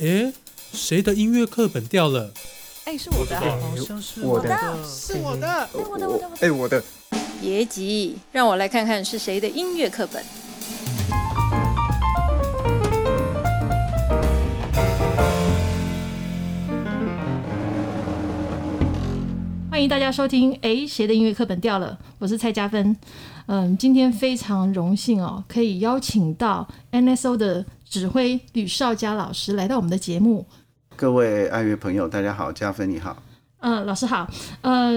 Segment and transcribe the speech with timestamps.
[0.00, 0.32] 诶，
[0.72, 2.32] 谁的音乐课本掉了？
[2.86, 4.48] 哎，是我的，好像是我的
[4.82, 5.46] 是我的。
[5.46, 6.28] 哎，我的，我的，我的。
[6.40, 6.82] 哎，我的。
[7.38, 10.24] 别急，让我来看看是谁的音乐课本。
[19.70, 20.58] 欢迎大家收听。
[20.62, 21.98] 哎，谁的音乐课本掉了？
[22.18, 22.96] 我是蔡嘉芬。
[23.46, 30.46] 嗯，今天非常荣幸哦，可以邀请到 NSO 的指挥吕少佳老师来到我们的节目。
[30.94, 33.20] 各位爱乐朋友，大家好，嘉芬你好。
[33.58, 34.30] 嗯，老师好。
[34.60, 34.92] 呃，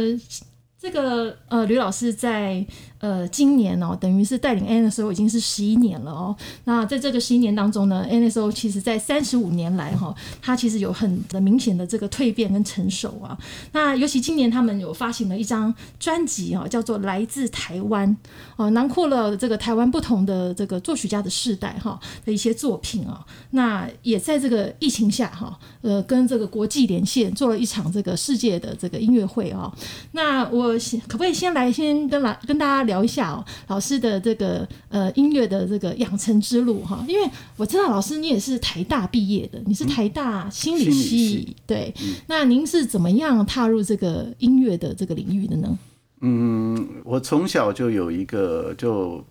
[0.78, 2.64] 这个呃，吕老师在。
[3.04, 6.34] 呃，今年哦，等于是带领 NSO 已经是十一年了哦。
[6.64, 13.38] 那在这个十一年当中呢，NSO 其实在三十五年来哈，它其实有很明显的这个蜕变跟成熟啊。
[13.74, 18.10] 那尤其今年他们有发行了一张专辑哦，叫做《来自台湾》
[18.56, 23.26] 哦，囊括了这个台湾不同的这个作曲家的世代哈的一些作品啊。
[23.50, 29.70] 那也在这个疫情下哈，呃，跟这个国际连线做了一场这个世界的这个音乐会啊。
[30.14, 30.74] 那我
[31.06, 32.93] 可不可以先来先跟来跟大家聊？
[32.94, 37.28] 聊一下哦，老师的这个呃音乐的这个养成之路哈，因为
[37.58, 41.92] 我知道老师你也是台大毕业的，你是台大心理系，对，
[42.28, 45.80] 那您是怎么样踏入这个音乐的这个领域的呢？
[46.22, 49.26] 嗯，我从小就有一个就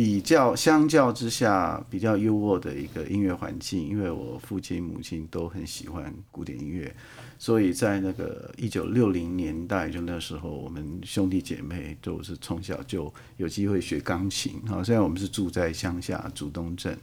[0.00, 6.90] 比较相较之下比较优渥的一个音乐环境，因为我父亲母亲都很喜欢古典音乐。
[7.38, 14.82] 所以在那个一九六零年代，就那时候，我们兄弟姐妹都是从小就有机会学钢琴啊。
[14.82, 16.96] 虽然我们是住在乡下竹东镇，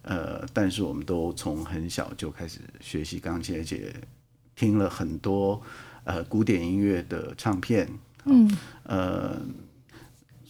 [0.00, 3.94] 呃，但是我们都从很小就开始学习钢琴，而且
[4.56, 5.60] 听了很多
[6.04, 7.86] 呃古典音乐的唱片，
[8.24, 8.50] 嗯，
[8.84, 9.38] 呃。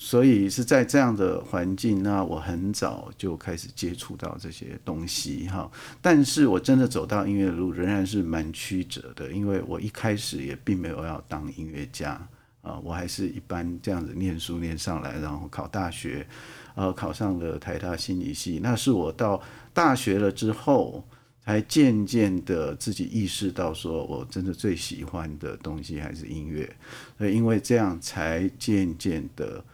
[0.06, 5.70] 所以是在这样的环境，那我很早就开始接触到这些东西哈。
[6.02, 12.20] 但是我真的走到音乐的路仍然是蛮曲折的，因为我一开始也并没有要当音乐家
[12.60, 16.26] 啊，我还是一般这样子念书念上来，然后考大学，
[16.74, 18.60] 呃，考上了台大心理系。
[18.62, 19.40] 那是我到
[19.72, 21.02] 大学了之后，
[21.42, 26.70] 才渐渐的自己意识到，说我真的最喜欢的东西还是音乐。
[27.16, 29.64] 所以因为这样，才渐渐的。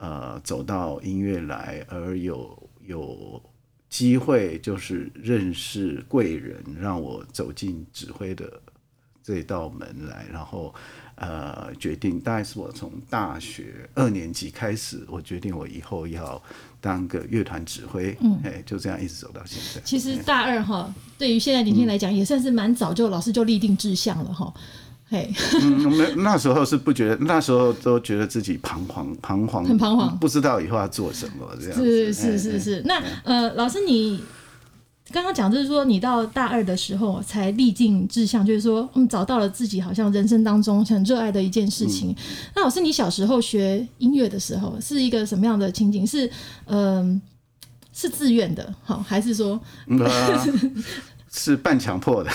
[0.00, 3.42] 呃，走到音乐来，而有有
[3.90, 8.50] 机会，就是认识贵人，让我走进指挥的
[9.22, 10.74] 这道门来，然后
[11.16, 16.42] 呃，决定大概是我从大学二年级开始，我决定我以后要
[16.80, 19.82] 当个乐团指挥，嗯，哎，就这样一直走到现在。
[19.84, 24.50] 其实大二哈，对于现在年轻人来讲，也算是蛮早就老师就立定志向了哈。
[25.10, 25.28] 嘿，
[25.60, 31.76] 嗯，我们那时候是不觉得，那时候都觉得自己彷徨，彷徨，很彷徨，不知道以后要做什么这样。
[31.76, 34.22] 是是是是，那呃，老师你
[35.10, 42.14] 刚刚讲就是说，你到大二的时候才立定志向，就是说，嗯，找到了自己好像人生当中很热爱的一件事情。
[42.54, 46.06] 那老师，你小时候学音乐的时候是一个什么样的情景？
[46.06, 46.30] 是
[46.66, 47.20] 嗯，
[47.92, 49.60] 是自愿的，好，还是说？
[51.30, 52.30] 是半强迫的，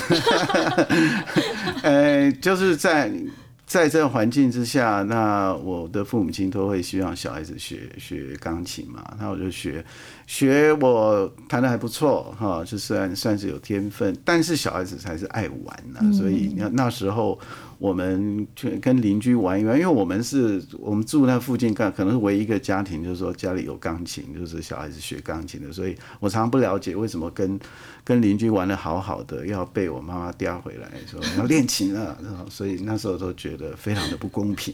[1.84, 3.12] 呃，就是在
[3.66, 9.84] 在这个环境之下，那我的父母亲都会希望小孩子学学钢琴嘛，那我就学
[10.28, 17.40] 学，我弹的还不错哈，就算算是有天分，但是小孩子才是爱玩呢，所以那那时候。
[17.78, 27.60] 我们去跟邻居玩一玩，因为我们是我们住那附近，可可能是唯一一个家庭，就是说家里有钢琴，就是小孩子学钢琴的，所以我常常不了解为什么跟
[28.04, 32.18] 跟邻居玩的好好的，要被我妈妈叼回来说要练琴了，
[32.50, 34.74] 所以那时候都觉得非常的不公平。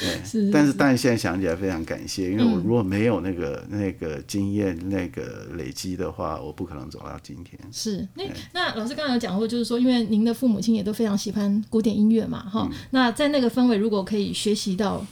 [0.00, 7.58] 对，但是但是现在想起来非常感谢，因为我如果没有那个那个经验那个累积的话，我不可能走到今天。
[7.72, 15.04] 是，那那老师刚才有讲过，就是说，因为您的父母亲也都非常喜欢古典音乐嘛，哈，那在那个氛围，如果可以学习到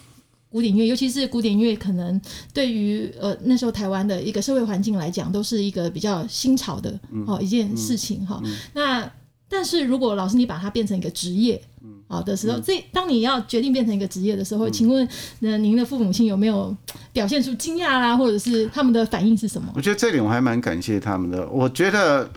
[0.49, 2.21] 古典音乐，尤其是古典音乐，可能
[2.55, 8.41] 对于呃那时候台湾的一个社会环境来讲，都是一个比较新潮的哦一件事情哈。
[8.73, 9.11] 那
[9.49, 11.61] 但是如果老师你把它变成一个职业，
[12.09, 15.07] 好的时候，这当你要决定变成一个职业的时候，请问
[15.41, 16.75] 那您的父母亲有没有
[17.13, 19.73] 表现出惊讶啦，或者是他们的反应是什么？
[19.75, 21.47] 我觉得这点我还蛮感谢他们的。
[21.49, 22.31] 我觉得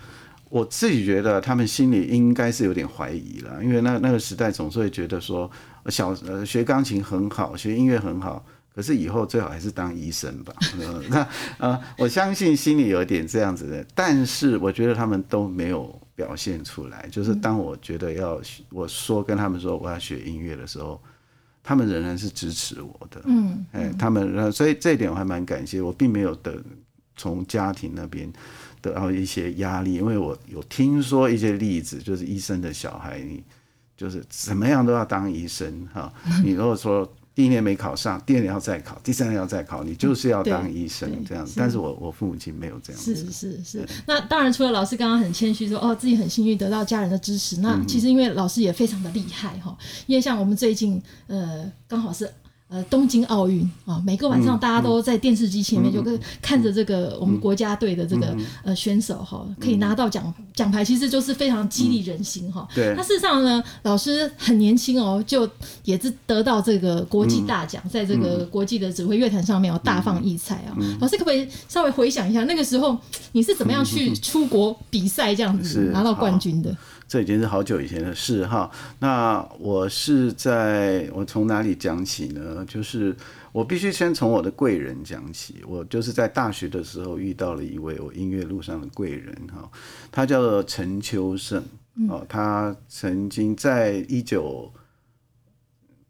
[0.50, 5.50] 我自己觉得他们心里应该是有点怀疑了，因为那那个时代总是会觉得说
[5.88, 8.44] 小呃学钢琴很好，学音乐很好。
[8.74, 10.54] 可是以后最好还是当医生吧。
[11.10, 11.28] 那
[11.58, 17.08] 呃，我相信心里有点这样子的，但是我觉得他们都没有表现出来。
[17.10, 21.02] 就是当我觉得要我说跟他们说我要学音乐的时候，
[21.64, 23.22] 他们仍然是支持我的。
[23.24, 25.82] 嗯，哎，他们所以这一点我还蛮感谢。
[25.82, 26.62] 我并没有的
[27.16, 28.30] 从家庭那边
[28.82, 33.42] 得到一些压力，因为我有听说一些例子，就是医生的小孩，你
[33.96, 36.12] 就是怎么样都要当医生哈。
[36.44, 41.48] 你如果说第一年没考上，第二年要再考，第三年要再考，你就是要当医生这样。
[41.48, 52.30] 是但是我我父母亲没有这样子，是是是，那当然除了老师刚刚很谦虚说哦自己很幸运得到家人的支持，那其实因为老师也非常的厉害哈，因为像我们最近呃刚好是。
[52.70, 62.68] 呃，东京奥运啊，每个晚上大家都在电视机前面，就跟看着这个我们国家队的这个呃选手哈，可以拿到奖奖牌，其实就是非常激励人心哈。
[62.76, 65.50] 对那事实上呢，老师很年轻哦，就
[65.84, 70.78] 也是得到这个国际大奖，在这个国际的指挥乐坛上面哦大放异彩啊。
[71.02, 72.96] 老师可不可以稍微回想一下，那个时候
[73.32, 76.78] 你是怎么样去出国比赛这样子拿到冠军的？
[77.10, 78.72] 这已经是好久以前的事哈。
[79.00, 82.64] 那我是在我从哪里讲起呢？
[82.66, 83.14] 就是
[83.52, 85.62] 我必须先从我的贵人讲起。
[85.68, 89.70] 我就是在大学的时候遇到了一位我音乐路上的贵人哈，
[90.12, 91.62] 他叫做陈秋盛
[92.08, 94.72] 哦，他曾经在一九。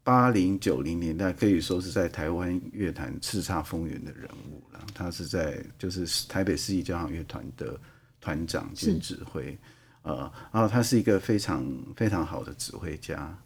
[0.01, 4.80] 八零九零年代可以说是在台湾乐坛叱咤风云的人物了。
[4.92, 7.80] 他是在就是台北市立交响乐团的
[8.19, 9.56] 团长兼指挥。
[10.01, 11.66] 呃，然后他是一个非常
[11.96, 13.38] 非常好的指挥家。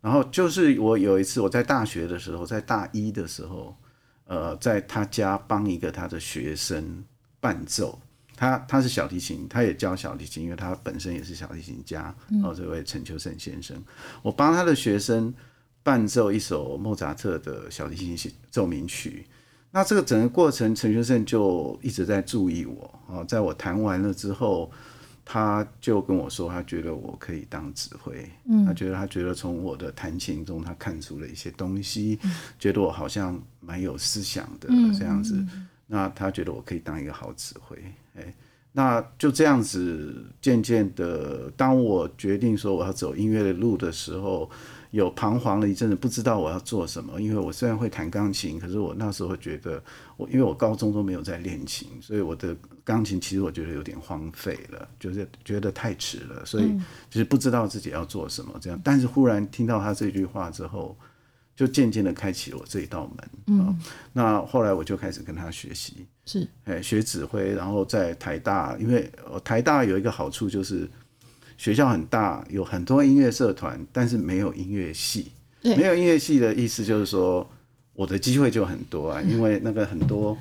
[0.00, 3.76] 然后就是我有一次我在大学的时候，在大一的时候，
[4.26, 7.04] 呃，在他家帮一个他的学生
[7.38, 7.98] 伴奏。
[8.34, 12.12] 他他是小提琴，他也教小提琴，因为他本身也是小提琴家。
[12.42, 13.80] 哦，这位陈秋盛先生，
[14.22, 15.32] 我帮他的学生
[15.84, 19.24] 伴奏一首莫扎特的小提琴奏鸣曲。
[19.70, 23.00] 那这个整个过程，陈秋盛就一直在注意我。
[23.06, 24.68] 哦，在我弹完了之后。
[25.32, 32.18] 他就跟我说，他觉得我可以当指挥，嗯，他觉得他觉得从我的弹琴中，他看出了一些东西，
[32.58, 34.68] 觉得我好像蛮有思想的
[34.98, 35.42] 这样子，
[35.86, 37.82] 那他觉得我可以当一个好指挥，
[38.14, 38.34] 哎，
[38.72, 44.50] 那就这样子，渐渐的，当我决定说我要走音乐的路的时候，
[44.92, 49.82] 有彷徨了一阵子，不知道我要做什么，因为我虽然会弹钢琴，可是我那时候觉得，
[50.16, 52.56] 我因为我高中都没有在练琴，所以我的。
[52.84, 56.76] 钢琴其实我觉得有点荒废了，就是觉得太迟了，所以
[57.08, 58.80] 就是不知道自己要做什么这样。
[58.82, 60.98] 但是忽然听到他这句话之后，
[61.54, 63.30] 就渐渐的开启了我这一道门。
[63.46, 63.78] 嗯，
[64.12, 69.08] 那后来我就开始跟他学习，是哎学指挥，然后在台大，因为
[69.44, 70.90] 台大有一个好处就是
[71.62, 75.30] 学校很大，有很多音乐社团，但是没有音乐系。
[75.62, 77.48] 没有音乐系的意思就是说，
[77.92, 80.36] 我的机会就很多啊，因为那个很多。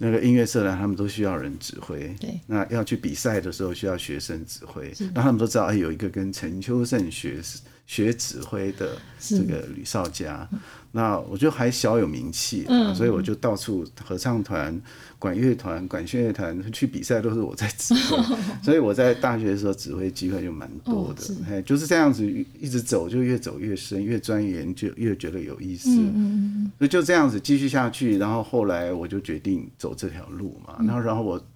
[0.00, 2.14] 那个音乐社团，他们都需要人指挥。
[2.20, 4.92] 对，那要去比赛的时候需要学生指挥。
[5.14, 7.40] 那他们都知道，哎，有一个跟陈秋盛学
[7.88, 10.48] 学指挥的这个吕少佳。
[10.92, 14.80] 那我就还小有名气，所以我就到处合唱团、
[15.18, 18.36] 管乐团、管弦乐团去比赛，都是我在指挥。
[18.64, 22.26] 所以我在大学的时候指挥机会就蛮多的，哎，就是这样子
[22.58, 25.90] 一直走，就越走越深，越钻研就越觉得有意思。
[25.90, 26.72] 嗯嗯嗯。
[26.78, 30.76] 所以就这样子继续下去，然后后来我就决定走这条路嘛。
[30.78, 31.46] 然后，然后我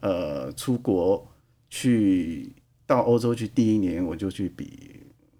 [0.00, 1.24] 呃出国
[1.70, 2.52] 去
[2.86, 4.90] 到欧洲去，第一年我就去比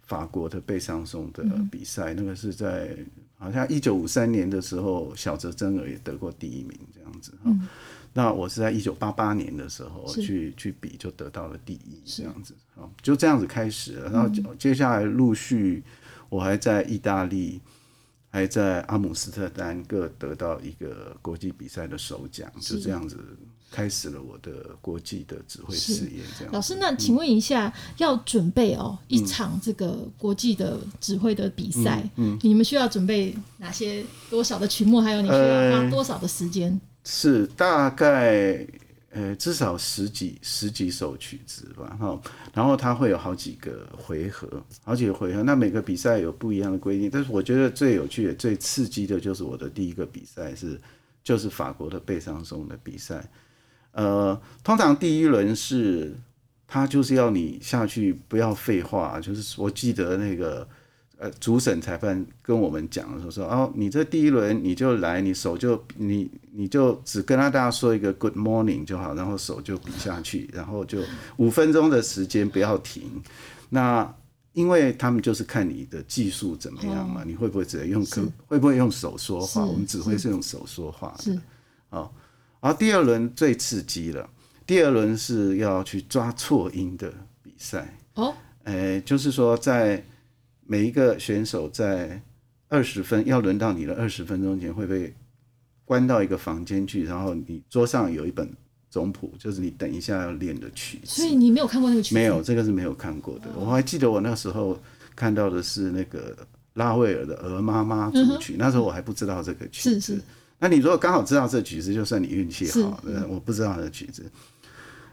[0.07, 2.97] 法国的贝桑松的比赛，那个是在。
[3.37, 7.55] 好像一九五三年的时候，小泽征尔也得过第一名，这样子哈。
[8.15, 14.11] 那我是在一九八八年的时候去去比，就得到了第一，这样子啊，就这样子开始了。
[14.11, 15.83] 然后接下来陆续，
[16.31, 17.61] 我还在意大利，
[18.31, 23.19] 还在阿姆斯特丹各得到一个国际比赛的首奖，就这样子。
[23.75, 26.55] 开始了我的国际的指挥事业，这样。
[26.55, 35.01] 老师，那请问一下，要准备哦一场这个国际的指挥的比赛，嗯，你们需要准备哪些多少的曲目？
[35.01, 36.81] 还有你需要花多少的时间？
[37.03, 38.65] 是大概
[39.11, 42.21] 呃至少十几十几首曲子吧，哈。
[42.53, 44.49] 然后它会有好几个回合，
[44.85, 45.43] 好几个回合。
[45.43, 50.81] 那每个比赛有不一样的规定，但是我觉得最有趣、最刺激的就是我的第一个比赛是
[51.25, 53.29] 就是法国的贝桑松的比赛。
[53.95, 56.17] 呃，通常第一轮是，
[56.67, 60.67] 他就是要你下去不要废话，就是我记得那个
[61.17, 70.99] 呃主审裁判跟我们讲的时候说，哦，你这第一轮你就来，你手就你你就只跟他大家说一个 good morning 就好，然后手就比下去，然后就
[71.37, 73.05] 五分钟的时间不要停。
[73.71, 74.13] 那
[74.55, 79.65] 因为他们就是看你的技术怎么样嘛，你会不会直接用口，会不会用手说话？
[79.65, 81.41] 我们只会是用手说话的，
[81.91, 82.11] 哦。
[82.65, 84.27] 然后第二轮最刺激了，
[84.65, 90.03] 第二轮是要去抓错音的比赛哦，诶，就是说在
[90.67, 92.23] 每一个选手在
[92.71, 95.15] 二十分要轮到你的二十分钟前会被
[95.85, 98.51] 关到一个房间去，然后你桌上有一本
[98.89, 101.21] 总谱，就是你等一下要练的曲子。
[101.21, 102.15] 所以你没有看过那个曲子？
[102.15, 103.49] 没有，这个是没有看过的。
[103.57, 104.81] 我还记得我那时候
[105.15, 106.35] 看到的是那个
[106.73, 110.01] 拉威尔的《鹅妈妈》组曲，那时候我还不知道这个曲子。
[110.01, 110.23] 是是。
[110.65, 112.99] 那你如果刚好知道这曲子，就算你运气好。
[113.05, 114.25] 呃，我不知道这曲子，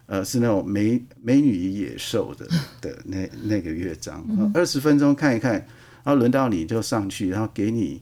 [0.05, 2.48] 呃，是那种美美女与野兽的
[2.79, 5.55] 的那那个乐章，二十分钟看一看，
[6.05, 8.01] 然后轮到你就上去，然后给你。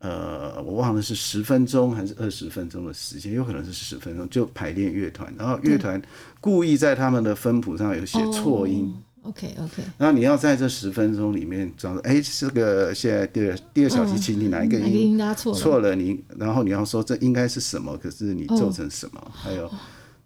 [0.00, 5.98] 呃，我忘了是十分钟还是二十分钟的时间，有可能是十分钟就排练乐团，然后乐团
[6.42, 15.58] 故意在他们的分谱上有写错音，OK OK，那你要在这十分钟里面找，哎，这个现在第二第二小提琴你哪一个音错了？
[15.58, 19.30] 错了，你然后你要说这应该是什么，可是你奏成什么？
[19.32, 19.70] 还有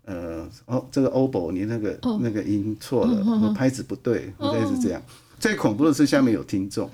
[0.04, 5.02] 呃，哦，这个 oboe 你那个那个音错了，拍子不对，类似这样。
[5.38, 6.90] 最恐怖的是下面有听众，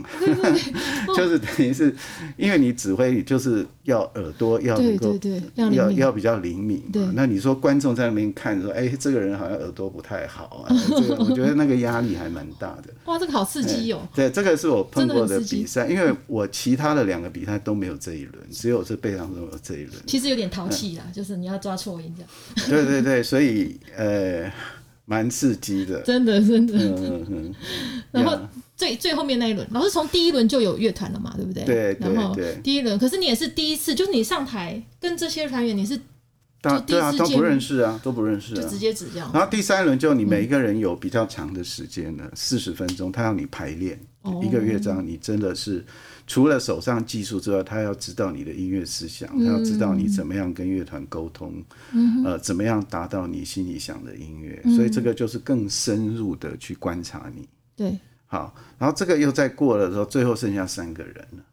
[1.16, 1.94] 就是等于是，
[2.36, 5.18] 因为你指挥就是要耳朵要能够
[5.54, 6.82] 要要比较灵敏。
[6.92, 12.92] 对，那你说观众在那边看说，哎，这个人好像耳朵不太好啊， 这个我觉得那个压力还蛮大的。
[13.06, 14.06] 哇，这个好刺激哦！
[14.14, 19.94] 对，这个是我碰过的比赛，因为我其他的两个比赛都没有这一轮，只有是贝当中有这一轮。
[20.06, 22.30] 其实有点淘气啦，就是你要抓错音这样。
[22.68, 24.52] 对对对，所以呃。
[25.06, 26.74] 蛮刺激的，真的真的。
[26.78, 27.54] 嗯嗯。
[28.10, 28.38] 然后
[28.76, 31.64] 最最后面那一轮，老师从第一轮就有乐团了嘛，对不对？
[31.64, 32.60] 对对对。
[32.62, 35.98] 第一轮，可是你也是第一次，就是你上台跟这些团员，你是
[36.86, 39.30] 对啊，都不认识啊，都不认识，就直接指这样。
[39.34, 44.00] 然后第三轮就你每一个人有比较长的时间了，四十分钟，他要你排练
[44.42, 45.84] 一个乐章，你真的是。
[46.26, 51.62] 除了手上技术之外，他要知道你的音乐思想，他要知道你怎么样跟乐团沟通，
[52.24, 54.62] 呃，怎么样达到你心里想的音乐。
[54.74, 57.48] 所以这个就是更深入的去观察你。
[57.76, 61.44] 对，好，然后这个又再过了之后，最后剩下三个人了。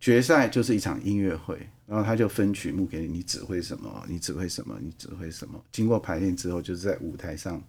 [0.00, 5.60] 决赛就是一场音乐会，然后他就分曲目给你，你指挥什么，你指挥什么，你指挥什么。
[5.70, 7.62] 经过排练之后，就是在舞台上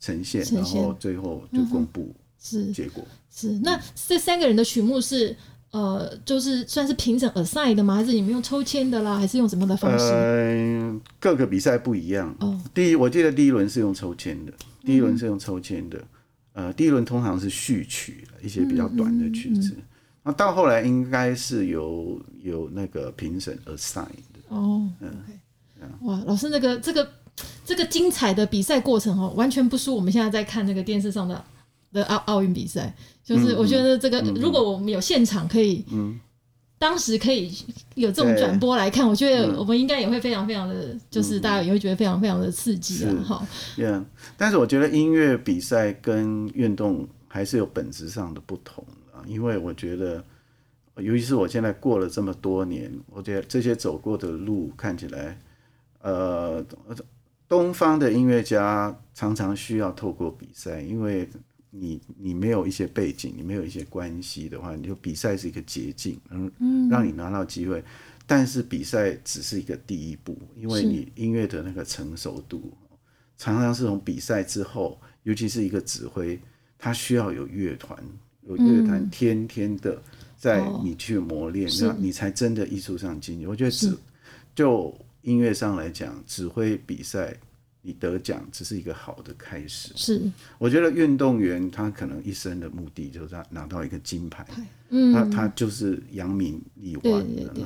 [0.00, 2.14] 呈现，然后最后就公布。
[2.40, 3.78] 是结果是那
[4.08, 5.36] 这三个人的曲目是
[5.72, 7.94] 呃，就是算是评审 assign 的吗？
[7.94, 9.16] 还是你们用抽签的啦？
[9.16, 10.04] 还是用什么的方式？
[10.04, 12.34] 呃，各个比赛不一样。
[12.40, 14.52] 哦，第一，我记得第一轮是用抽签的，
[14.84, 16.02] 第一轮是用抽签的。
[16.54, 19.76] 呃，第一轮通常是序曲，一些比较短的曲子。
[20.24, 24.40] 那到后来应该是有有那个评审 assign 的。
[24.48, 25.08] 哦，嗯，
[26.00, 27.08] 哇，老师，那个这个
[27.64, 31.44] 这个精彩的比赛过程哦，完全不输我们现在在看那个电视上的。
[31.92, 32.94] 的奥奥运比赛，
[33.24, 35.84] 就是我觉得这个，如果我们有现场可以，
[36.78, 37.52] 当时可以
[37.94, 43.12] 有这种转播来看，我觉得我们应该也会非常非常的，就是大家也会觉得非常非常的刺激啊！
[43.22, 44.00] 哈，对。
[44.36, 48.82] 但是我觉得音乐比赛跟运动还是有本质上的不同
[49.12, 50.24] 啊，因为我觉得，
[50.96, 55.38] 尤其是我现在过了这么多年，我觉得这些走过的路看起来，
[56.00, 56.64] 呃，
[57.46, 61.28] 东方的音乐家常常需要透过比赛，因为。
[61.70, 67.82] 你你没有一些背景，你没有一些关系的话，你就比赛是一个捷径，嗯，让你拿到机会。
[68.26, 72.72] 但是比赛只是一个第一步，因为你音乐的那个成熟度，
[73.36, 76.38] 常常是从比赛之后，尤其是一个指挥，
[76.78, 77.98] 他需要有乐团，
[78.42, 80.00] 有乐团天天的
[80.36, 83.46] 在你去磨练，那你才真的艺术上进。
[83.48, 83.96] 我觉得指
[84.54, 87.36] 就音乐上来讲，指挥比赛。
[87.82, 89.92] 你得奖只是一个好的开始。
[89.96, 90.22] 是，
[90.58, 94.46] 我觉得运动员他可能一生的目的就是他拿到一个金牌，
[94.88, 97.64] 嗯，那他就是扬名立万的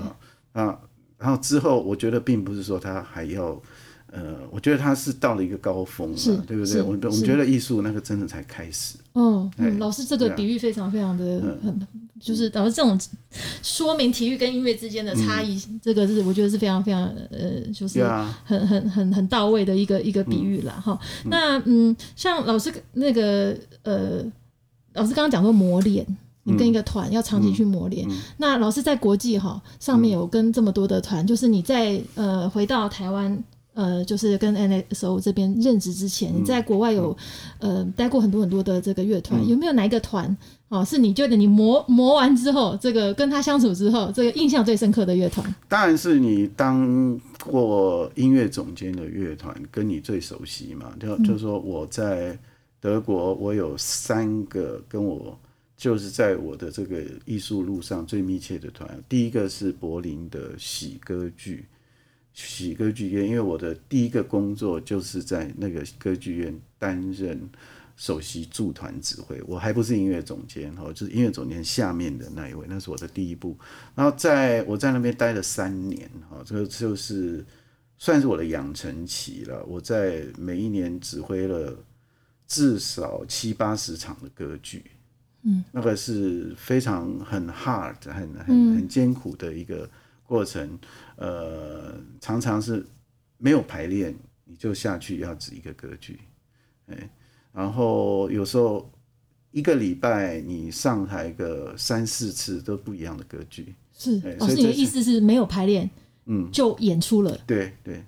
[0.53, 0.79] 啊。
[1.19, 3.61] 然后之后，我觉得并不是说他还要。
[4.17, 6.81] 呃，我觉得他是到了一个高峰了，对不对？
[6.81, 8.97] 我我们觉得艺术那个真的才开始。
[9.15, 11.87] 嗯，老师这个比喻非常非常的很，
[12.21, 12.97] 就是老师这种
[13.61, 17.03] 说明体育跟音乐之间的差异，这个是我觉得是非常非常
[17.33, 18.05] 呃，就是
[18.45, 20.97] 很很很很到位的一个一个比喻了哈。
[21.25, 24.23] 那嗯，像老师那个呃，
[24.93, 26.07] 老师刚刚讲说磨练，
[26.45, 28.09] 你跟一个团要长期去磨练。
[28.37, 33.43] 那老师在国际哈上面有跟这么多的团，就是你在呃回到台湾。
[33.75, 37.17] 呃，就是跟 NSO 这边任职之前，你在国外有
[37.59, 40.35] 呃待过很多很多的这个乐团，有没有哪一个团
[40.69, 45.55] 哦，是你觉得你磨磨完之后，这个跟他相处之后，这个印象最深刻的乐团？
[45.69, 50.95] 当然是你当过音乐总监的乐团，跟你最熟悉嘛。
[51.01, 52.39] 就就说我在
[52.81, 55.37] 德国，我有三个跟我
[55.77, 61.67] 就是在我的这个艺术路上最密切的团，第一个是柏林的喜歌剧。
[62.35, 67.49] 喜歌剧院，因为我的第一个工作就是在那个歌剧院担任
[67.97, 73.57] 首席驻团指挥，我还不是音乐总监哈，就是音乐总监下面的那一位，那是我的第一步。
[73.95, 77.45] 然后在我在那边待了三年哈，这个就是
[77.99, 79.65] 算是我的养成期了。
[79.65, 81.79] 我在每一年指挥了
[82.49, 84.83] 至少七八十场的歌剧，
[85.43, 89.89] 嗯，那个是非常很 hard、很很很艰苦的一个
[90.27, 90.79] 过程。
[91.17, 92.85] 呃，常常是
[93.39, 94.15] 没有排练，
[94.45, 96.19] 你就下去要指一个歌剧，
[96.87, 97.09] 哎，
[97.53, 98.91] 然后有时候
[99.53, 105.89] 一个礼拜你上台个三四次都不一样的歌剧，是老师，你的意思是没有排练，
[106.27, 108.05] 嗯，就演出了，对对。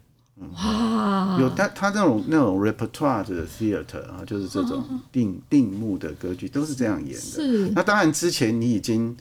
[0.54, 7.18] 哇，有他他那种那种 repertoire 的 theater 啊，就是这种定定目的歌剧都是这样演的。
[7.18, 9.16] 是那当然之前你已经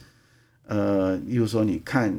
[0.65, 2.13] 呃，例如说你看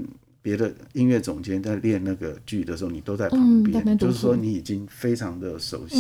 [0.47, 5.97] 别的音乐总监在练那个剧的时候，你都在旁边，就是说你已经非常的熟悉，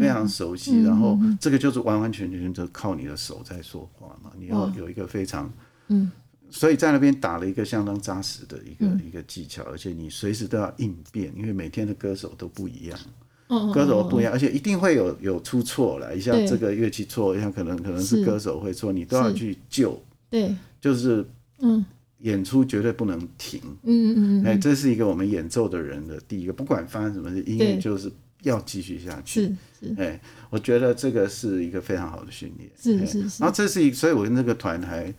[0.00, 5.52] 非常熟悉，然后这个就是完完全全就靠你的手在说话嘛，你要有一个非常
[5.88, 6.10] 嗯。
[6.48, 12.98] 所以在那边打了一个相当扎实的一个、一个技巧，而且你随时都要应变，因为每天的歌手都不一样。
[13.48, 18.24] 嗯歌手不一样，而且一定会有有出错了，一下这个乐器错，一下可能可能是是。
[18.24, 21.24] 歌手会错，你都要去救，对，就是
[21.60, 21.84] 嗯
[22.20, 23.60] 演出绝对不能停。
[23.82, 28.10] 嗯嗯嗯，哎，这是一个我们演奏的人的第一个，不管发生什么事，音乐就是
[28.42, 29.42] 要继续下去。
[29.80, 30.20] 是是哎，
[30.50, 32.70] 我觉得这个是一个非常好的训练。
[32.70, 35.12] 哎是是是然后这是一，所以我跟这个团还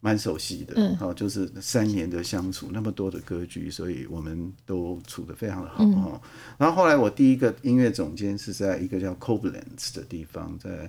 [0.00, 0.74] 蛮熟悉的。
[0.76, 6.20] 嗯哦，就是三年的相处，那么多的歌剧，所以我们都处得非常的好嗯哦。
[6.56, 10.88] 然后后来我第一个音乐总监是在一个叫 Coblenz 的地方，在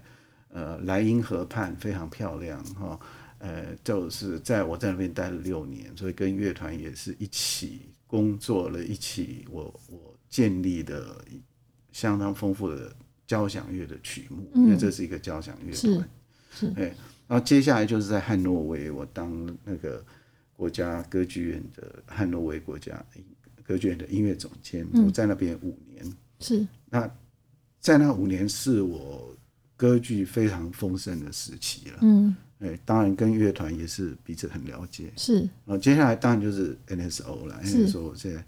[0.53, 2.99] 呃莱茵河畔，非常漂亮哈、
[3.39, 11.23] 呃，就是在我在那边待了六年，所以跟乐团也是一起工作了，一起我我建立的
[11.91, 16.09] 相当丰富的交响乐的曲目，因为这是一个交响乐团。
[16.51, 16.93] 是对，
[17.27, 20.03] 然后接下来就是在汉诺威，我当那个
[20.53, 23.03] 国家歌剧院的汉诺威国家
[23.63, 26.03] 歌剧院的音乐总监，我在那边五年。
[26.39, 27.09] 是那
[27.79, 29.37] 在那五年是我
[29.77, 31.99] 歌剧非常丰盛的时期了。
[32.01, 35.11] 嗯哎，当然跟乐团也是彼此很了解。
[35.15, 38.43] 是然后接下来当然就是 NSO 了，NSO 现在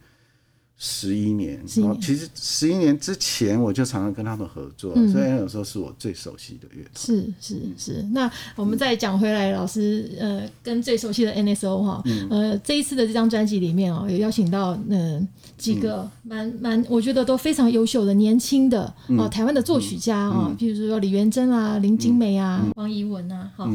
[0.84, 5.08] 十一年，然后其实十一年之前我就常常跟他们合作，嗯。
[5.12, 6.91] 所以有时候是我最熟悉的乐团。
[6.96, 23.70] 是是是，那我们再讲回来，老师呃，跟最熟悉的 NSO 哈，呃，这一次的这张专辑里面哦，有邀请到嗯几个蛮蛮，我觉得都非常优秀的年轻的哦，台湾的作曲家啊，譬如说李元珍啊、林金梅啊、王怡文啊，哈，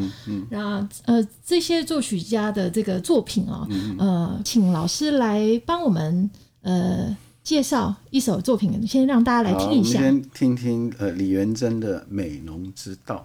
[0.50, 3.64] 然后呃这些作曲家的这个作品啊，
[3.96, 6.28] 呃，请老师来帮我们
[6.66, 10.12] 呃介绍一首作品，先让大家来，听一下我们。
[10.14, 13.24] 先听听呃李元贞的《美浓之道》。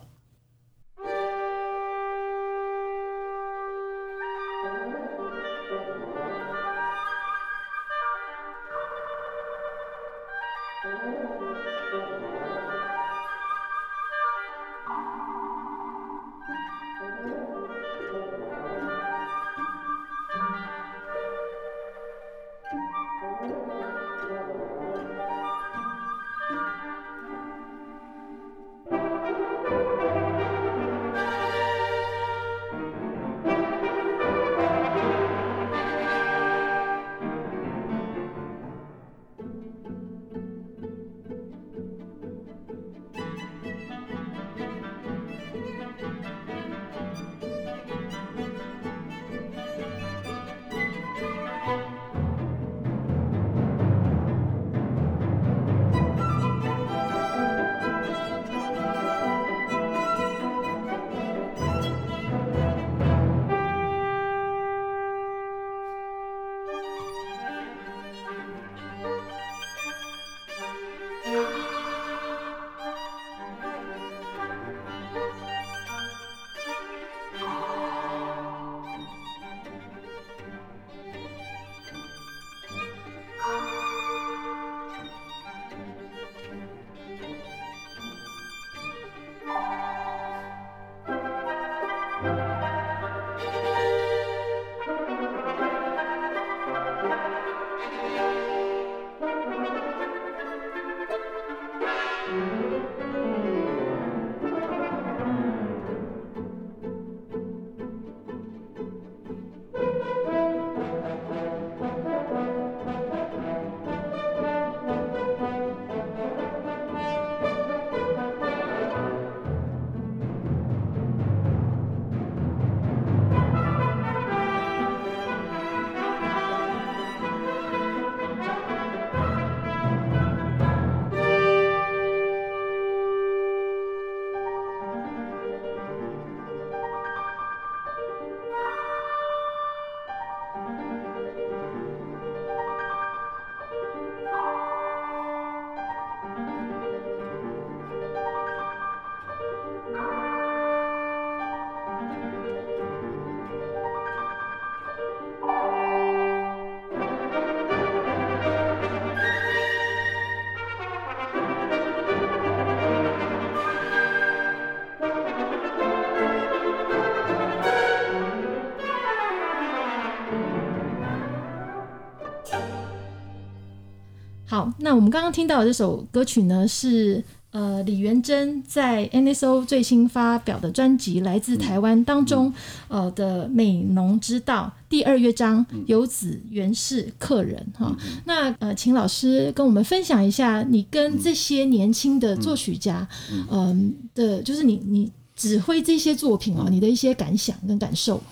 [174.91, 177.23] 那我们刚刚听到的这首歌曲呢是。
[177.51, 182.53] 呃，李元珍在 NSO 最新发表的专辑《来自台湾》当中，
[182.87, 187.93] 呃的《美浓之道》第二乐章“游子原是客人”哈。
[188.23, 193.05] 那呃，请老师跟我们分享一下，你跟这些年轻的作曲家，
[193.51, 198.23] 嗯的，就是你你指挥这些作品哦，你的一些感想跟感受。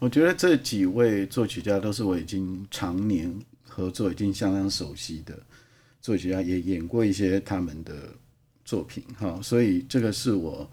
[0.00, 3.32] 我觉得这几位作曲家都是我已经常年
[3.68, 5.38] 合作、已经相当熟悉的
[6.04, 7.92] 作曲家，也演过一些他们的。
[8.66, 10.66] 作品哈，所以这个是我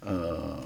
[0.00, 0.60] 呃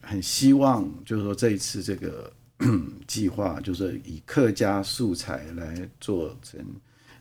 [0.00, 2.32] 很希望，就是说这一次这个
[3.08, 6.64] 计划，就是以客家素材来做成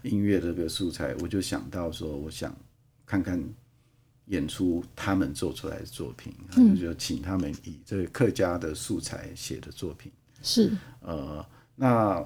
[0.03, 2.55] 音乐这个素材，我就想到说，我想
[3.07, 3.43] 看看
[4.27, 6.31] 演出他们做出来的作品，
[6.75, 10.11] 就就请他们以这个客家的素材写的作品
[10.43, 11.43] 是呃，
[11.75, 12.23] 那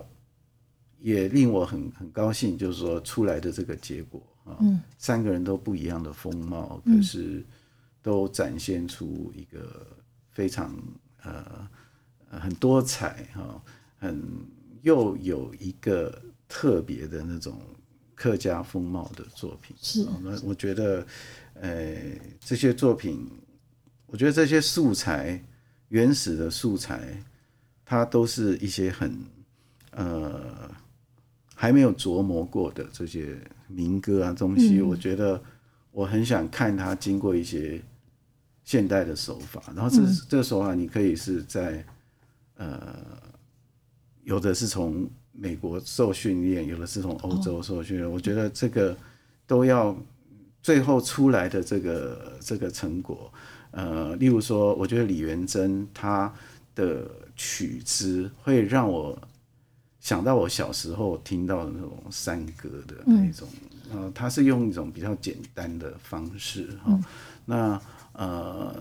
[0.99, 4.21] 也令我很很高兴，就是说出来的这个结果。
[4.62, 7.45] 嗯，三个人都不一样的风貌，可是
[8.01, 9.86] 都展现出一个
[10.31, 10.73] 非常
[11.21, 11.67] 呃
[12.29, 13.62] 很多彩哈，
[13.99, 14.23] 很
[14.83, 17.60] 又有一个特别的那种
[18.15, 19.75] 客家风貌的作品。
[19.81, 21.05] 是，那我觉得
[21.55, 21.95] 呃
[22.39, 23.29] 这些作品，
[24.05, 25.43] 我觉得这些素材
[25.89, 27.21] 原始的素材，
[27.83, 29.13] 它都是一些很
[29.91, 30.71] 呃。
[31.60, 33.36] 还没有琢磨过的这些
[33.67, 35.41] 民歌啊东西，我觉得
[35.91, 37.82] 我很想看它经过一些
[38.63, 41.84] 现代的手法，然后这这个手法你可以是在
[42.58, 42.96] 呃，
[44.24, 48.96] 有的是从美国受训练，有的是从欧洲受训练，我觉得这个
[49.48, 49.98] 都要
[50.62, 53.34] 最后出来的这个这个成果，
[53.72, 56.32] 呃，例如说，我觉得李元珍他
[56.76, 59.20] 的曲子会让我。
[60.08, 63.46] 想到我小时候听到的那种山歌的那种，
[63.91, 66.98] 呃，他是用一种比较简单的方式哈。
[67.43, 67.78] 那
[68.13, 68.74] 呃，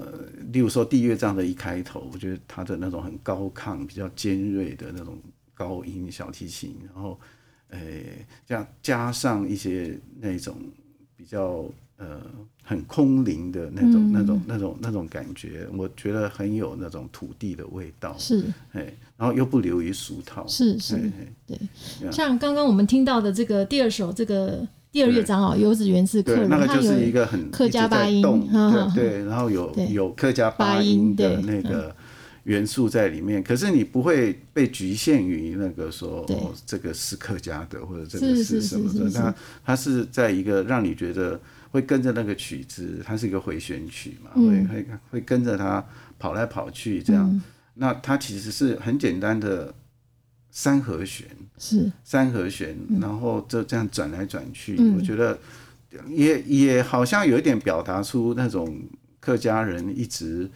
[0.52, 5.18] 例如说第一乐章的一开头，我觉得他的那种很高亢、比较尖锐的那种
[5.52, 7.18] 高音小提琴，然后，
[7.70, 10.56] 诶，这样加上一些那种
[11.16, 11.64] 比较
[11.98, 12.20] 呃
[12.62, 18.14] 很空灵的那种、那种、那种、那种感觉，我觉得很有那种土地的味道。
[18.18, 18.92] 是，哎。
[19.18, 21.10] 然后又不流于俗套，是是，
[21.46, 21.58] 对。
[22.12, 24.60] 像刚刚我们听到的这个第二首这个
[24.92, 28.20] 第二乐章哦，游子源是客人，那个就是一个很客家八音，
[28.94, 29.24] 对对。
[29.24, 31.96] 然后有有客家八音的那个
[32.42, 45.84] 元素在里面，可是你不会被局限于那个说哦，这个是客家的或者这个是什么的，它它是在一个让你觉得会跟着那个曲子，它是一个回旋曲嘛，会会会跟着它
[46.18, 47.42] 跑来跑去这样。
[47.74, 49.74] 那它其实是很简单的
[50.50, 51.26] 三和弦，
[51.58, 51.92] 是。
[52.02, 55.38] 三和弦，然后就这样转来转去，我觉得
[56.08, 58.80] 也也好像有一点表达出那种
[59.20, 60.50] 客家人一直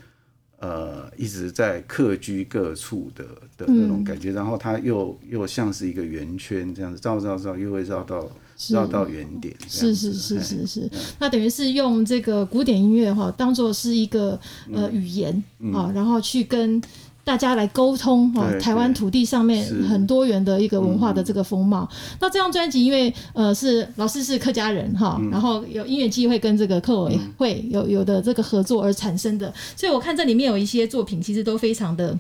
[0.60, 3.24] 呃一直在客居各处的
[3.58, 8.30] 的那种感觉，然后它又又像是一个圆圈这样子绕绕绕，又会绕到
[8.68, 14.38] 绕到原点，是是是是是，那等于是用这个古典音乐哈当做是一个
[14.72, 15.42] 呃语言
[15.72, 16.82] 啊，然后去跟。
[17.22, 21.88] 大家来沟通哈，台湾土地上面很多元的一个文化的这个风貌。
[22.18, 32.18] 那这张专辑因为呃是老师是客家人哈，然后有音乐机会跟这个客委会有有的这个合作而产生的，所以我看这里面有一些作品其实都非常的。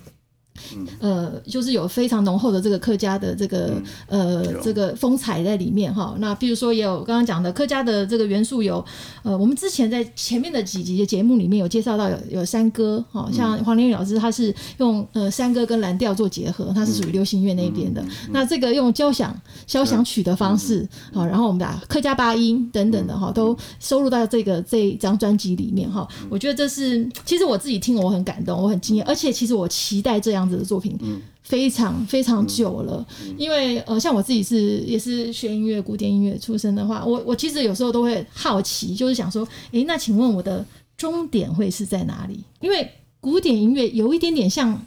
[0.98, 6.14] 呃，就是有非常浓厚的这个客家的这个呃这个风采在里面哈。
[6.18, 8.84] 那比如说也有刚刚讲的客家的这个元素有，
[9.22, 18.04] 呃，我们之前在前面的几集的节目里面有介绍到有有山歌哈，像黄连玉老师他是用呃山歌跟蓝调做结合，他是属于流行乐那边的。
[18.32, 19.34] 那这个用交响
[19.66, 26.06] 交响曲的方式好，然后我们把客家八音等等的哈都收入到这个这一张专辑里面哈。
[26.28, 30.49] 我觉得这是其实我自己听我很感动，我很惊艳，而且其实我期待这样。
[30.56, 30.98] 的作品
[31.42, 40.64] 非常非常久了，因为呃，像我自己是也是学音乐、古典音乐出身的话，我我其实有时候都会好奇，就是想说，诶，那请问我的
[40.96, 42.40] 终点会是在哪里？
[42.60, 44.80] 因为古典音乐有一点点像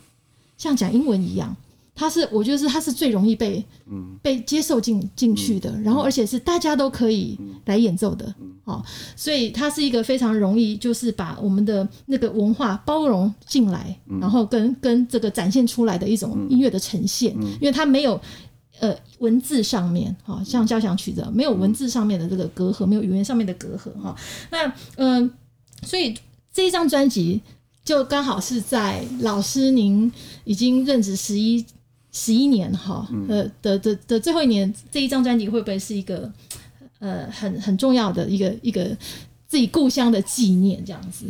[0.58, 1.56] 像讲英文一样。
[1.95, 4.17] 它是，我觉得是它是最容易被嗯。
[4.23, 8.82] 被接受进进去的，然后而且是大家都可以来演奏的，哦，
[9.17, 18.17] 所以它是一个非常容易，就是把我们的那个文化包容进来，然后跟跟这个展现出来的一种音乐的呈现，因为它没有
[18.79, 24.15] 呃文字上面，哈，像交响曲的没有文字上面的这个隔阂，没有语言上面的隔阂，哈，
[24.51, 25.29] 那嗯，
[25.86, 26.15] 所以
[26.53, 27.41] 这一张专辑
[27.84, 30.10] 就刚好是在老师您
[30.45, 31.65] 已经任职十一。
[32.13, 36.32] 十一年哈，呃的的的最后一年，这一张专辑会不会是一个
[36.99, 38.95] 呃很很重要的一个一个
[39.47, 41.26] 自己故乡的纪念，这样子。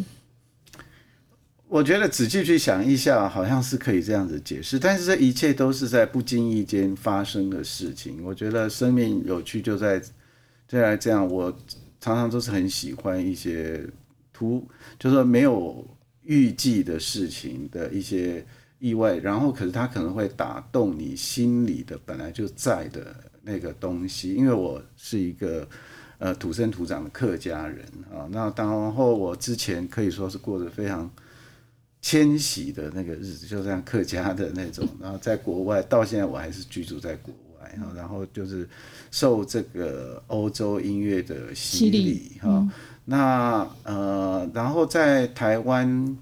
[1.69, 8.23] 我觉得仔细去想一下，好像是可以这样子解释，但是这一切都是在不经意间发生的事情。
[8.23, 9.99] 我觉得生命有趣就在
[10.67, 11.49] 就在这样，我
[11.99, 13.83] 常常都是很喜欢一些
[14.31, 14.67] 突，
[14.99, 15.83] 就是说没有
[16.21, 18.45] 预计的事情的一些
[18.83, 24.33] 意外，然后可是它可能会打动你心里的本来就在的那个东西。
[24.33, 25.67] 因为我是一个
[26.17, 31.09] 呃土生土长的客家人啊，那然后我之前可以说是过得非常。
[32.05, 38.67] 迁徙的那个日子，就像客家的那种，然后在国外到现在我还是居住在国外哈，然后就是
[39.09, 42.69] 受这个欧洲音乐的洗礼哈，
[43.05, 46.17] 那呃，然后在台湾，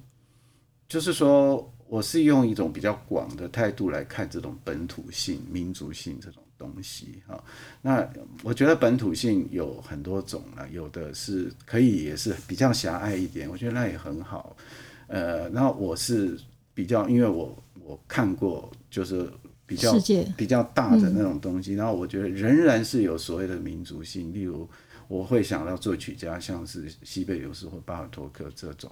[0.87, 7.43] 就是说我是用一种比较广的态度来看这种本土性、民族性这种东西哈。
[7.81, 8.09] 那
[8.43, 14.55] 我觉得本土性有很多种了，有的是可以也是比较狭隘一点，我觉得那也很好。
[15.07, 16.39] 呃，然后我是
[16.73, 19.29] 比较，因为我我看过，就是
[19.65, 19.93] 比较
[20.37, 24.65] 比较大的那种东西，然后我觉得仍然是有所谓的民族性，例如
[25.09, 28.89] 我会想到作曲家，像是西贝柳斯或巴尔托克这种，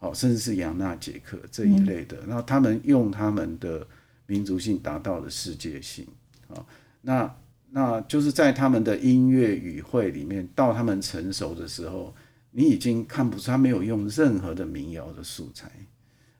[0.00, 3.86] 哦，甚至是扬纳杰克这一类的，然后他们用他们的
[4.26, 6.06] 民族性达到了世界性，
[6.48, 6.64] 啊，
[7.02, 7.34] 那
[7.70, 12.14] 那就是在他们的音乐语汇里面，到他们成熟的时候。
[12.50, 15.70] 你已经看不出他没有用任何的民谣的素材，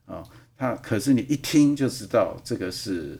[0.05, 0.23] 啊，
[0.57, 3.17] 他可是你一听就知道这个是，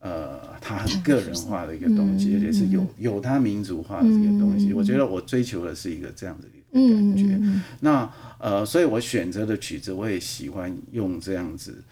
[0.00, 4.72] 呃，他很个人化的一个东西，而且是有有他民族化的这个东西。
[4.72, 6.36] 我觉得我追求的是一个这样
[6.72, 7.60] 的一个感觉。
[7.80, 11.82] 那呃，所以我选择的曲子我也喜欢用这样子，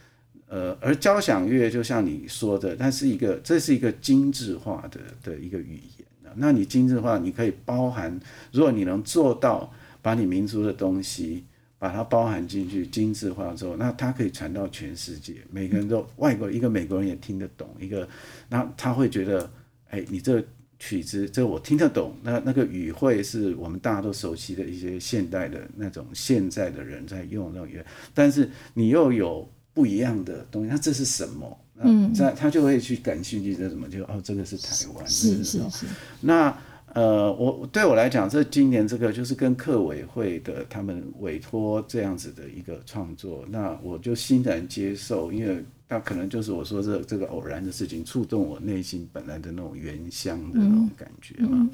[0.49, 8.21] 呃，而交响乐就像你说的，它是一个这是一个精致化的的一个语言那你精致化，你可以包含，
[8.53, 9.73] 如果你能做到。
[10.03, 11.43] 把你民族的东西
[11.81, 18.09] 把它包含进去，精致化之后，那它可以传到全世界，每个人都外国一个美国人也听得懂，一个
[18.49, 19.51] 那他会觉得，
[19.91, 20.41] 哎，你这
[20.79, 31.59] 曲子这我听得懂，那那个语汇是我们大家都熟悉的一些现代的那种现在的人在用那种语，但是你又有不一样的东西，那这是什么？
[31.79, 35.87] 嗯，在他就会去感兴趣，这什么就哦，这个是台湾，是是是，
[36.21, 36.57] 那。
[36.95, 51.71] 呃，我对我来讲，这今年这个就是跟客委会的他们委托这样子的一个创作，那我就欣然接受，因为那可能就是我说这这个偶然的事情触动我内心本来的那种原乡的那种感觉嘛，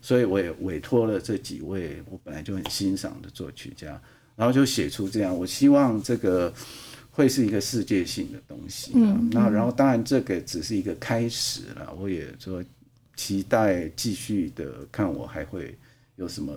[0.00, 4.00] 所以我也委托了这几位我本来就很欣赏的作曲家，
[4.36, 6.52] 然后就写出这样，我希望这个
[7.10, 8.92] 会是一个世界性的东西，
[9.30, 12.62] 那然后当然这个只是一个开始了，我也说。
[13.16, 15.78] 期待继续的看，我还会
[16.16, 16.52] 有什么？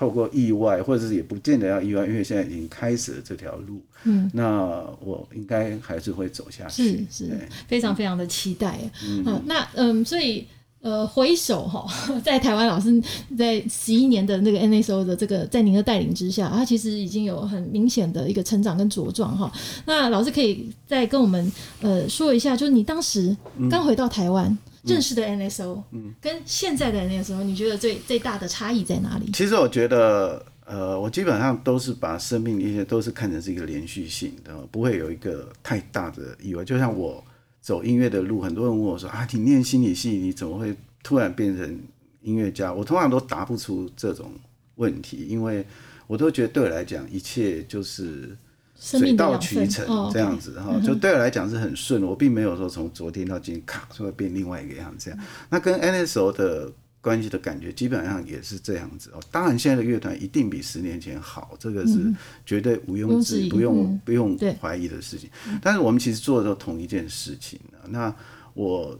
[0.00, 3.80] 嗯，透过意外，或者是也不见得要意外，因为现在已经开始了这条路。
[4.04, 7.06] 嗯，那我应该还是会走下去。
[7.10, 8.78] 是是，非常非常的期待。
[9.04, 10.46] 嗯，那嗯，所以
[10.80, 11.86] 呃，回首哈，
[12.24, 13.02] 在台湾老师
[13.36, 19.52] 在十一年的那个 NSO 的这个在您的带领之下，他其实已经有很明显的一个成长跟茁壮哈。
[19.84, 23.36] 那老师可以再跟我们呃说一下，就是你当时
[23.70, 24.56] 刚回到台湾。
[24.84, 29.30] 认识的 NSO，嗯，跟现在的 NSO，你觉得最最大的差异在哪里？
[29.32, 36.64] 其实我觉得，呃，我基本上都是把生命一些都是看成是一个连续性的，不会有一个太大的意外。
[36.64, 37.22] 就像我
[37.60, 41.80] 走音乐的路，很多人问我说啊，你念心理系，你怎么会突然变成
[42.22, 42.72] 音乐家？
[42.72, 44.32] 我通常都答不出这种
[44.76, 45.64] 问题，因为
[46.06, 48.36] 我都觉得对我来讲，一切就是。
[48.80, 52.02] 水到渠成这样子哈，就对我来讲是很顺。
[52.02, 55.04] 我并没有说从昨天到今天咔就会变另外一个样子。
[55.04, 59.20] 这样，那跟 NSO 的关系的感觉基本上也是这样子哦。
[59.30, 62.10] 当然，现在的乐团一定比十年前好，这个是
[62.46, 65.28] 绝对毋庸置疑、不用不用怀疑的事情。
[65.60, 68.14] 但是我们其实做的都同一件事情那
[68.54, 68.98] 我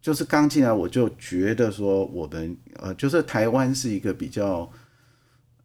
[0.00, 4.66] 就是刚进来，我就觉得说，我们呃，就是台湾是一个比较。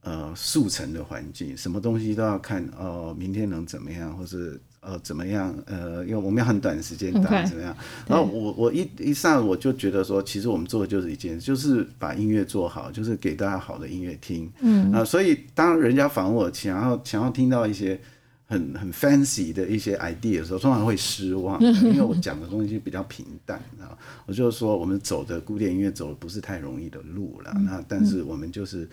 [0.05, 5.51] 呃，速成的环境，什么东西都要看哦，明天能怎么样，或是呃怎么样？
[5.65, 7.75] 呃，因为我们要很短时间打怎么样？
[8.07, 14.47] 然后我我一一上我就觉得说，其实我们做的就是一件，就是把音乐做好，就是给大家好的音乐听。
[14.59, 17.99] 嗯啊，所以当人家访问我，想要想要听到一些
[18.45, 23.97] 很很 fancy 的一些 idea 的时候，通常会失望，因为我讲的东西比较平淡啊。
[24.27, 27.51] 我就是说，我们走的古典音乐走的不是太容易的路了。
[27.65, 28.87] 那但是我们就是。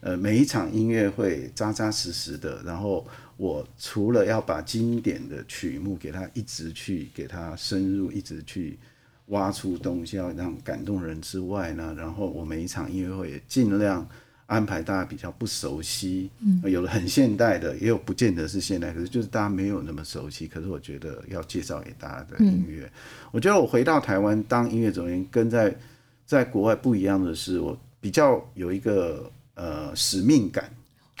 [0.00, 3.06] 呃，每一场音乐会扎扎实实的，然后
[3.36, 8.78] 我除了要把经典的曲目给他一直去给他深入，一直去
[9.26, 14.06] 挖出东西，要让感动人之外呢，然后我每一场音乐会也尽量
[14.46, 22.88] 安排大家比较不熟悉，嗯，有的很现代的，也有不见得是现代，可是就是大家没有那么熟悉，可是我觉得要介绍给大家的音乐，
[23.32, 25.76] 我觉得我回到台湾当音乐总监，跟在
[26.24, 30.70] 在国外不一样的是，我比较有一个呃使命感。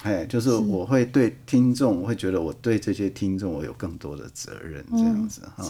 [0.02, 5.64] 哎，就是我会对听众，我会觉得我对这些听众我有更多的责任，这样子哈。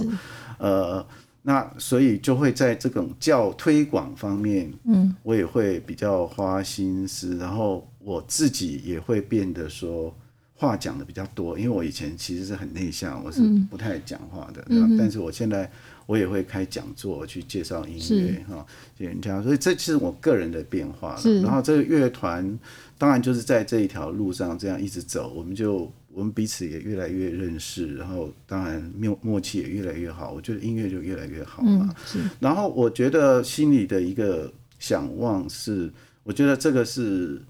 [0.58, 1.06] 呃，
[1.42, 10.14] 那所以就会在这种教推广方面，嗯，我也会比较花心思，然后我自己也会变得说
[10.54, 14.62] 话讲的比较多，因为我以前其实是很内向，我是不太讲话的，
[14.98, 15.70] 但是我现在。
[16.06, 18.64] 我也会开讲座去介绍音乐哈，
[18.96, 21.42] 给人家，所以这是我个人的变化了。
[21.42, 22.58] 然后这个乐团
[22.96, 30.32] 当然就是在这一条路上这样一直走，我们就我们彼此也越来越认识，然后当然默默契也越来越好。
[30.32, 31.92] 我觉得音乐就越来越好嘛。
[32.38, 35.92] 然后我觉得心里的一个想望是，
[36.22, 37.42] 我觉得这个是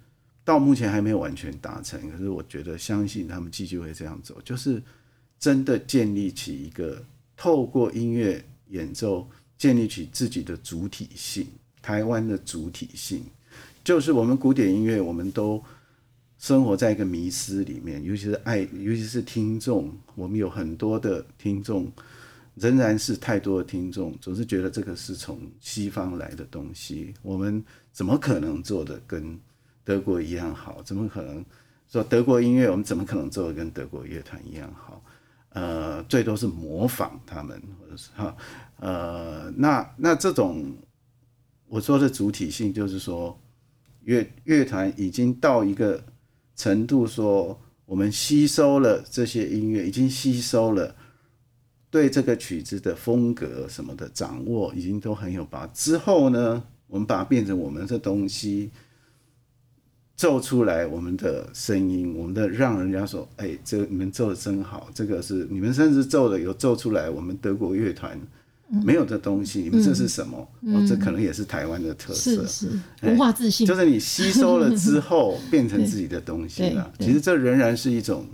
[0.47, 4.83] 到目前还没有完全达成，可是我觉得相信他们继续会这样走，就是
[5.39, 7.05] 真的建立起一个。
[7.37, 11.47] 透过音乐演奏建立起自己的主体性，
[11.83, 13.25] 台湾的主体性，
[13.85, 15.63] 就是我们古典音乐，我们都
[16.39, 21.91] 生活在一个迷失里面，尤其是爱，尤其是听众，我们有很多的听众，
[22.55, 29.39] 仍然是太多的听众，总是觉得这个是从西方来的东西，我们怎么可能做的跟
[29.85, 30.83] 德国一样好？
[30.83, 31.45] 怎么可能
[31.89, 35.03] 说德国音乐，我们怎么可能做的跟德国乐团一样好？
[35.57, 38.37] 呃，最多是模仿他们，或者是哈，
[38.79, 40.77] 呃，那那这种
[41.67, 43.41] 我说的主体性，就是说
[44.03, 46.05] 乐乐团已经到一个
[46.55, 50.95] 程度，说我们吸收了这些音乐，已经吸收了
[51.89, 55.71] 对这个曲子的风格什么的掌握，已经都很有把握。
[55.73, 58.71] 之后呢，我们把它变成我们的东西。
[60.17, 68.19] 奏出来我们的声音，我们的让人家说，哎，这你们奏的真好，这个是你们甚至奏的有奏出来我们德国乐团
[68.83, 70.39] 没有的东西，你们这是什么？
[70.63, 72.71] 哦，这可能也是台湾的特色，是是
[73.03, 76.93] 文化自信，就是你吸收了之后 变成自己的东西了。
[76.99, 78.25] 其实这仍然是一种。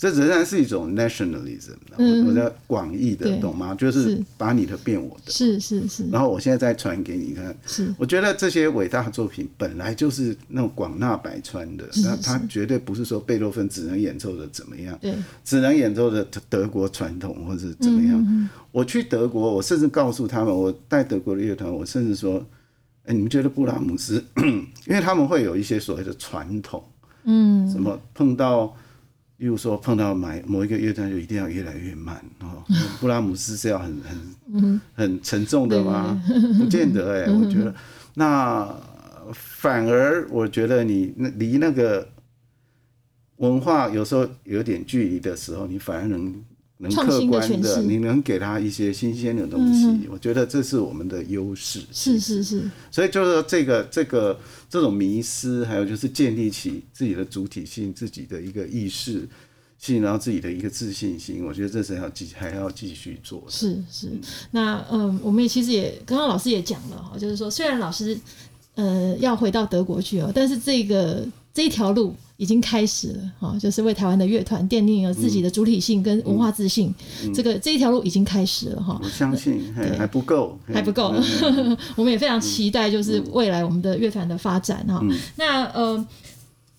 [0.00, 3.74] 这仍然是一种 nationalism，我我的广义的，懂吗？
[3.74, 6.08] 就是把你的变我的，是是是。
[6.10, 7.94] 然后我现在再传给你看，是。
[7.98, 18.48] 我觉得这些伟大的作品本来就是那种广纳百川的，那他绝对不是说贝多芬只能演奏的怎么样，对，只能演奏的德国传统或者怎么样。
[18.72, 22.42] 我去德国，我甚至告诉他们，我带德国的乐团，我甚至说，
[23.04, 24.24] 哎，你们觉得布拉姆斯，
[24.88, 26.82] 因为他们会有一些所谓的传统，
[27.24, 28.74] 嗯，什么碰到。
[29.40, 32.62] 例如说碰到买某一个乐段就一定要越来越慢哦，
[33.00, 34.00] 布拉姆斯是要很
[34.52, 36.22] 很很沉重的吗？
[36.58, 37.74] 不见得哎，我觉得
[38.14, 38.68] 那
[39.32, 42.06] 反而我觉得你那离那个
[43.36, 46.44] 文化有时候有点距离的时候，你反而能。
[46.80, 51.80] 能客观的，你能给他一些新鲜的东西，我觉得这是我们的优势。
[51.92, 54.38] 是是是，所以就是这个这个
[54.68, 59.28] 这种迷失，还有就是建立起自己的主体性、自己的一个意识
[59.78, 63.44] 性，然后自己的一个自信心，我觉得这是要继还要继续做。
[63.46, 64.10] 是是，
[64.52, 68.18] 那嗯，我们也其实也刚刚老师也讲了哈，就是说虽然老师
[68.76, 72.16] 呃要回到德国去哦，但是这个这一条路。
[72.40, 76.90] 已经开始了哈，就是为台湾的乐团奠定了自己的主体性跟文化自信。
[77.34, 78.98] 这个这一条路已经开始了哈。
[79.02, 81.14] 我相信还不够，还不够。
[81.96, 85.04] 我们也非常期待，就是未来我们的乐团的发展哈。
[85.36, 86.06] 那呃，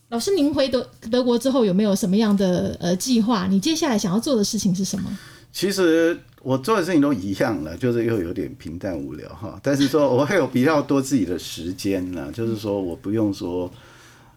[0.10, 3.46] 老师，您回德德国之后有没有什么样的呃计划？
[3.46, 5.16] 你接下来想要做的事情是什么？
[5.54, 9.60] 其实我做的事情都一样了，就是又有点平淡无聊哈。
[9.62, 13.72] 但是说我会有比较多自己的时间呢，就是说我不用说。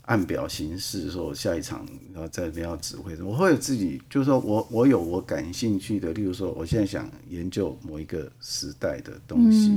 [0.06, 9.72] 按表行事，说下一场然后在边要指挥，我会有自己，就是说我我有我感兴趣的，例如说我现在想研究某一个时代的东西，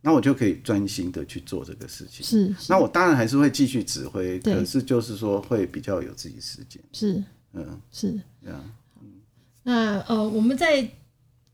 [0.00, 2.24] 那我就可以专心的去做这个事情。
[2.24, 6.80] 是，那我当然还是会继续指挥，可是就是说会比较有自己时间。
[6.92, 8.72] 是，嗯，是这样。
[9.64, 10.88] 那呃，我们在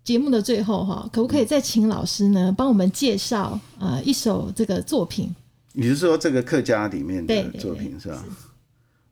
[0.04, 5.34] 节目的最后哈，可不可以再请老师呢帮我们介绍呃一首这个作品？
[5.74, 8.24] 你是说这个客家里面的作品是吧？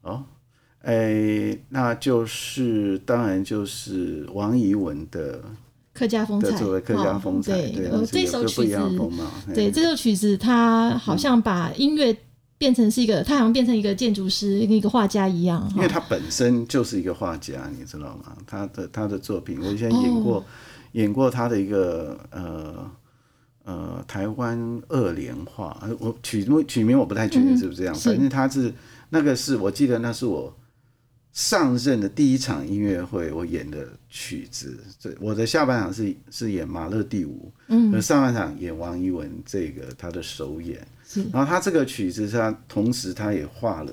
[0.02, 0.24] 哦，
[0.82, 5.42] 哎，那就是当然就是王怡文的
[5.94, 8.78] 客家风采，作为客家风采，对，这首曲子，
[9.54, 12.14] 对，这首曲子，它好像把音乐
[12.58, 18.36] 变成是一个，它好像变成一个建筑师，一个画家一样，因为他本身就是一个画家，你知道吗？
[18.46, 20.44] 他的他的作品，我以前演过
[20.92, 22.90] 演过他的一个呃。
[23.70, 28.72] 呃台湾二连画，呃我取名取名我不太确定是不是这样，是反正他是
[29.10, 30.52] 那个是我记得那是我
[31.32, 34.76] 上任的第一场音乐会，我演的曲子。
[34.98, 40.84] 这我的下半场是是演马勒第五，嗯，上半场演王一文这个他的首演。
[41.06, 43.92] 是然后他这个曲子，他同时他也画了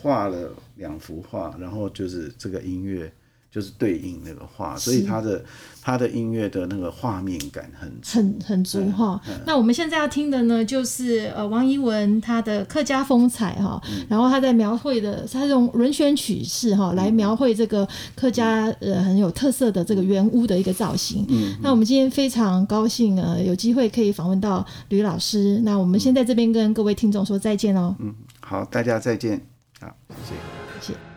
[0.00, 3.12] 画了两幅画，然后就是这个音乐
[3.58, 5.44] 就是对应那个画，所以他的
[5.82, 9.20] 他的音乐的那个画面感很很很足哈。
[9.44, 21.26] 那我们现在要听的呢，就是呃王一文他的客家风采哈，然后他在描绘的，他用轮旋曲式哈来描绘这个客家呃很有特色的这个圆屋的一个造型。
[21.28, 25.60] 嗯，那我们今天非常高兴呃有机会可以访问到吕老师。
[25.64, 27.96] 那我们先在这边跟各位听众说再见哦。
[27.98, 29.40] 嗯，好，大家再见，
[29.80, 30.40] 好，谢谢。
[30.80, 31.07] 谢谢。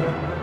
[0.00, 0.39] 谢谢